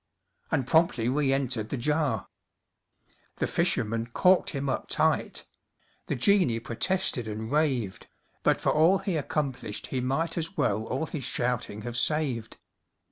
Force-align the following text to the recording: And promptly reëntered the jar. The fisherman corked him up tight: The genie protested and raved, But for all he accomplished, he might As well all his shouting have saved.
And 0.49 0.65
promptly 0.65 1.07
reëntered 1.09 1.69
the 1.69 1.77
jar. 1.77 2.27
The 3.35 3.45
fisherman 3.45 4.07
corked 4.07 4.49
him 4.49 4.67
up 4.67 4.87
tight: 4.89 5.45
The 6.07 6.15
genie 6.15 6.59
protested 6.59 7.27
and 7.27 7.51
raved, 7.51 8.07
But 8.41 8.59
for 8.59 8.71
all 8.71 8.97
he 8.97 9.15
accomplished, 9.15 9.85
he 9.93 10.01
might 10.01 10.39
As 10.39 10.57
well 10.57 10.85
all 10.85 11.05
his 11.05 11.23
shouting 11.23 11.83
have 11.83 11.97
saved. 11.99 12.57